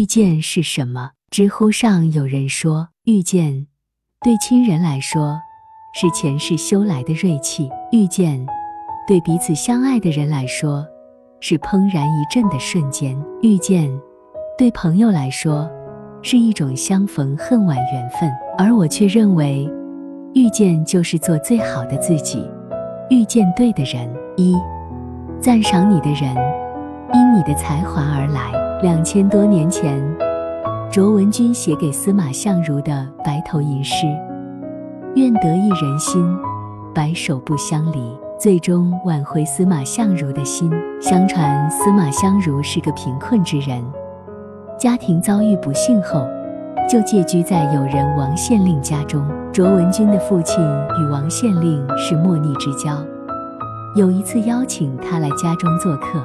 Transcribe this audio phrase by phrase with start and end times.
[0.00, 1.10] 遇见是什么？
[1.30, 3.66] 知乎上有人说，遇见
[4.24, 5.38] 对亲人来说
[5.94, 8.46] 是前世修来的锐气；遇见
[9.06, 10.86] 对彼此相爱的人来说
[11.40, 13.90] 是怦然一震的瞬间；遇见
[14.56, 15.70] 对朋友来说
[16.22, 18.32] 是一种相逢恨晚缘分。
[18.56, 19.70] 而我却认为，
[20.32, 22.42] 遇见就是做最好的自己，
[23.10, 24.10] 遇见对的人。
[24.38, 24.56] 一
[25.42, 26.34] 赞赏你的人，
[27.12, 28.69] 因你的才华而来。
[28.82, 30.02] 两千多年前。
[30.90, 34.06] 卓文君写给司马相如的白头吟诗
[35.14, 36.36] ：“愿得一人心，
[36.94, 38.00] 白首不相离。”
[38.40, 40.72] 最终挽回司马相如的心。
[40.98, 43.84] 相传司马相如是个贫困之人，
[44.78, 46.26] 家庭遭遇不幸后，
[46.88, 49.22] 就借居在友人王县令家中。
[49.52, 50.58] 卓文君的父亲
[50.98, 52.96] 与王县令是莫逆之交，
[53.94, 56.18] 有一次邀请他来家中做客，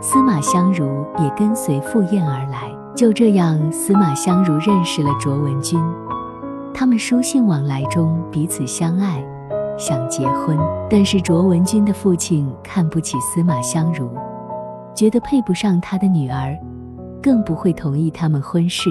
[0.00, 2.70] 司马相如也跟随赴宴而来。
[2.94, 5.80] 就这样，司马相如认识了卓文君。
[6.74, 9.24] 他们书信往来中彼此相爱，
[9.76, 10.56] 想结婚。
[10.90, 14.10] 但是卓文君的父亲看不起司马相如，
[14.94, 16.56] 觉得配不上他的女儿，
[17.22, 18.88] 更不会同意他们婚事。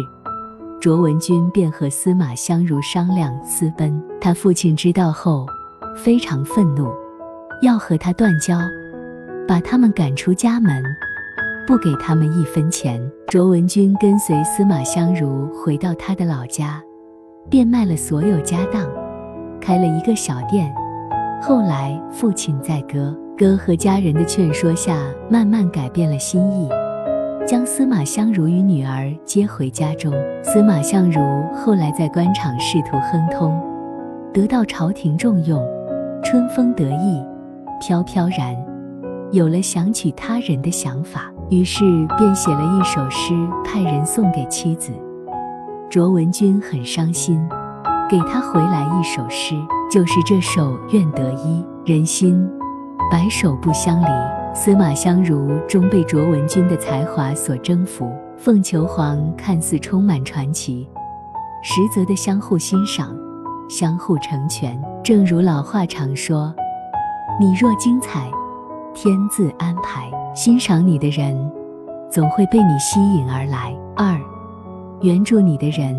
[0.80, 4.02] 卓文君便和司马相如商量私奔。
[4.22, 5.46] 他父亲知道后
[5.96, 6.88] 非常愤怒，
[7.62, 8.60] 要和他断交，
[9.48, 10.84] 把他们赶出家门。
[11.66, 13.02] 不给他们一分钱。
[13.28, 16.82] 卓文君跟随司马相如回到他的老家，
[17.50, 18.88] 变卖了所有家当，
[19.60, 20.74] 开了一个小店。
[21.42, 24.98] 后来父亲在哥哥和家人的劝说下，
[25.30, 26.70] 慢慢改变了心意，
[27.46, 30.14] 将司马相如与女儿接回家中。
[30.42, 31.20] 司马相如
[31.54, 33.62] 后来在官场仕途亨通，
[34.34, 35.62] 得到朝廷重用，
[36.24, 37.22] 春风得意，
[37.82, 38.56] 飘飘然，
[39.32, 41.32] 有了想娶他人的想法。
[41.50, 41.84] 于是
[42.18, 43.34] 便写了一首诗，
[43.64, 44.92] 派人送给妻子。
[45.90, 47.40] 卓文君很伤心，
[48.10, 49.56] 给他回来一首诗，
[49.90, 52.46] 就是这首《愿得一人心，
[53.10, 54.06] 白首不相离》。
[54.54, 58.12] 司马相如终被卓文君的才华所征服。
[58.38, 60.88] 凤求凰看似充满传奇，
[61.64, 63.16] 实则的相互欣赏，
[63.70, 64.80] 相互成全。
[65.04, 66.54] 正如老话常说
[67.40, 68.30] ：“你若精彩，
[69.00, 71.36] 天自安排。”欣赏你的人，
[72.12, 73.76] 总会被你吸引而来。
[73.96, 74.20] 二，
[75.02, 75.96] 援助你的人，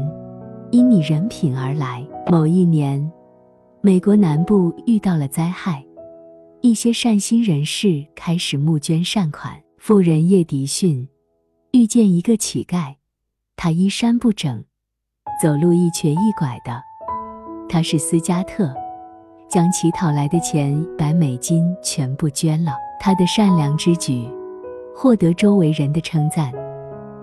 [0.72, 2.04] 因你人品而来。
[2.28, 3.10] 某一年，
[3.80, 5.84] 美国南部遇到了灾害，
[6.60, 9.52] 一些善心人士开始募捐善款。
[9.78, 11.08] 富人叶迪逊
[11.70, 12.96] 遇见一个乞丐，
[13.56, 14.64] 他衣衫不整，
[15.40, 16.82] 走路一瘸一拐的。
[17.68, 18.74] 他是斯嘉特，
[19.48, 22.72] 将乞讨来的钱百美金全部捐了。
[23.00, 24.28] 他的善良之举
[24.94, 26.52] 获得周围人的称赞，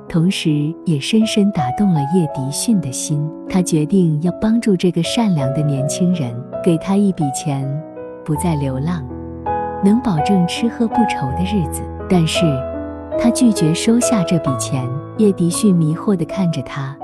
[0.07, 3.29] 同时也深深打动了叶迪逊的心。
[3.49, 7.69] 他决定要帮助这个善良的年轻人，给他一笔钱，
[8.23, 9.03] 不再流浪，
[9.83, 11.81] 能保证吃喝不愁的日子。
[12.09, 12.45] 但是，
[13.19, 14.87] 他拒绝收下这笔钱。
[15.17, 16.95] 叶迪逊迷惑地看着他，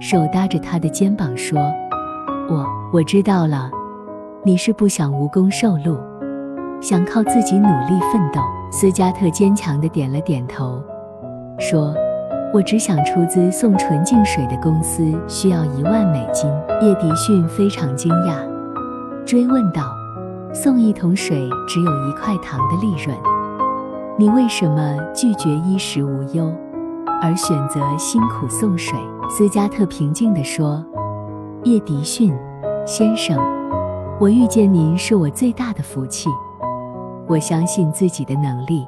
[0.00, 1.58] 手搭着他的肩膀说
[2.50, 3.70] ：“我我知道了，
[4.44, 5.96] 你是不想无功受禄。”
[6.84, 10.82] 想靠自己努力奋斗，斯嘉特坚强地点了点头，
[11.58, 11.94] 说
[12.52, 16.46] ：“我只想出资送纯净水的公司需要一万美金。”
[16.86, 18.36] 叶迪逊非常惊讶，
[19.24, 19.80] 追问道
[20.52, 23.16] ：“送一桶水只有一块糖的利润，
[24.18, 26.52] 你为什么拒绝衣食无忧，
[27.22, 28.98] 而选择辛苦送水？”
[29.30, 30.84] 斯嘉特平静地说
[31.64, 32.36] ：“叶迪逊
[32.84, 33.38] 先生，
[34.20, 36.28] 我遇见您是我最大的福气。”
[37.26, 38.86] 我相信自己的能力，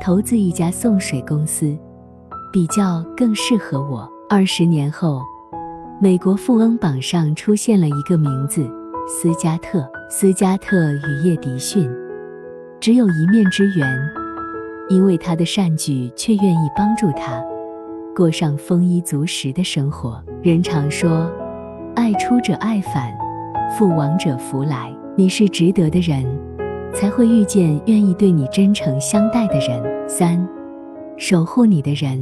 [0.00, 1.76] 投资一家送水公司，
[2.52, 4.06] 比较更适合我。
[4.28, 5.22] 二十年后，
[5.98, 8.70] 美国富翁榜上出现了一个名字——
[9.08, 9.88] 斯嘉特。
[10.10, 11.90] 斯嘉特与叶迪逊
[12.78, 13.88] 只有一面之缘，
[14.90, 17.42] 因为他的善举，却愿意帮助他
[18.14, 20.22] 过上丰衣足食的生活。
[20.42, 21.32] 人常说
[21.96, 23.10] ：“爱出者爱返，
[23.76, 26.24] 福往者福来。”你是值得的人。
[26.94, 30.08] 才会遇见愿意对你真诚相待的人。
[30.08, 30.46] 三，
[31.16, 32.20] 守护你的人，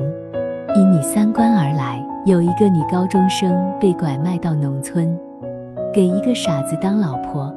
[0.74, 2.02] 因你三观而来。
[2.24, 5.18] 有一个女高中生被拐卖到农村，
[5.92, 7.52] 给一个傻子当老婆，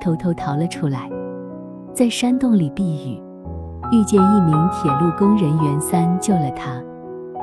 [0.00, 1.10] 偷偷逃了出来，
[1.92, 3.22] 在山洞里避雨，
[3.92, 6.70] 遇见一名铁路工人袁三救了她，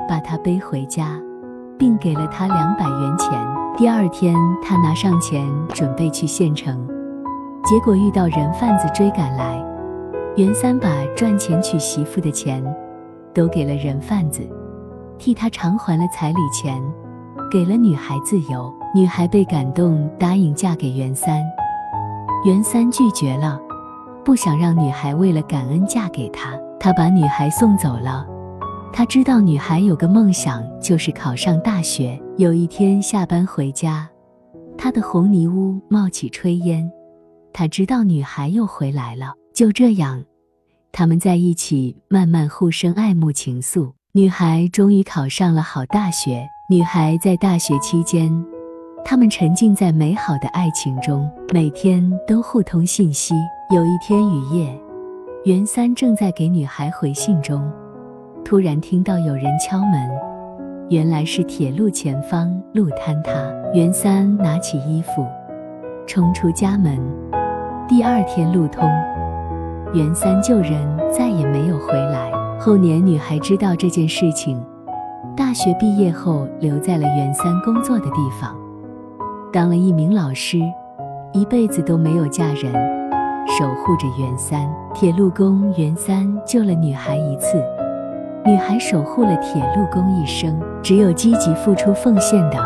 [0.09, 1.21] 把她背回家，
[1.77, 3.29] 并给了她两百元钱。
[3.77, 4.33] 第二天，
[4.63, 6.94] 他拿上钱准备去县城。
[7.65, 9.59] 结果遇到人贩子追赶来，
[10.35, 12.63] 袁三把赚钱娶媳妇的钱
[13.33, 14.47] 都给了人贩子，
[15.17, 16.79] 替他偿还了彩礼钱，
[17.49, 18.71] 给了女孩自由。
[18.93, 21.41] 女孩被感动，答应嫁给袁三。
[22.45, 23.59] 袁三拒绝了，
[24.23, 28.27] 不想让女孩为了感恩嫁给他，他把女孩送走了。
[28.93, 32.21] 他知道女孩有个梦想，就是考上大学。
[32.37, 34.07] 有一天下班回家，
[34.77, 36.89] 他的红泥屋冒起炊烟。
[37.57, 39.33] 他知道女孩又回来了。
[39.53, 40.21] 就这样，
[40.91, 43.93] 他们在一起，慢慢互生爱慕情愫。
[44.11, 46.45] 女孩终于考上了好大学。
[46.69, 48.29] 女孩在大学期间，
[49.05, 53.33] 他们沉浸在美好的爱情中，每天都互通信息。
[53.73, 54.77] 有一天雨夜，
[55.45, 57.71] 袁三正在给女孩回信中，
[58.43, 60.09] 突然听到有人敲门，
[60.89, 63.31] 原来是铁路前方路坍塌。
[63.73, 65.25] 袁三拿起衣服，
[66.05, 66.99] 冲出家门。
[67.87, 68.89] 第二天路通。
[69.93, 70.71] 袁三救人
[71.11, 72.31] 再也没有回来。
[72.59, 74.59] 后年女孩知道这件事情，
[75.37, 78.55] 大学毕业后留在了袁三工作的地方，
[79.53, 80.59] 当了一名老师，
[81.31, 82.73] 一辈子都没有嫁人，
[83.47, 84.67] 守护着袁三。
[84.95, 87.61] 铁路工袁三救了女孩一次，
[88.43, 90.59] 女孩守护了铁路工一生。
[90.81, 92.57] 只有积极付出奉献的，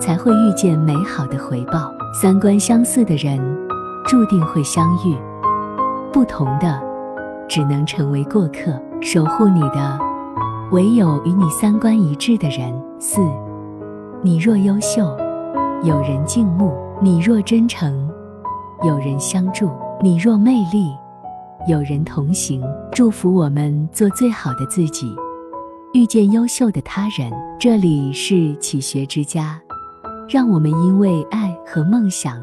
[0.00, 1.92] 才会遇见美好的回报。
[2.22, 3.38] 三观相似的人，
[4.06, 5.16] 注定会相遇。
[6.12, 6.82] 不同的，
[7.48, 8.80] 只能成为过客。
[9.02, 9.98] 守护你的，
[10.72, 12.74] 唯有与你三观一致的人。
[12.98, 13.20] 四，
[14.22, 15.16] 你若优秀，
[15.82, 18.10] 有人敬慕；你若真诚，
[18.82, 19.68] 有人相助；
[20.02, 20.96] 你若魅力，
[21.68, 22.62] 有人同行。
[22.90, 25.14] 祝福我们做最好的自己，
[25.92, 27.30] 遇见优秀的他人。
[27.60, 29.60] 这里是启学之家，
[30.28, 32.42] 让我们因为爱和梦想。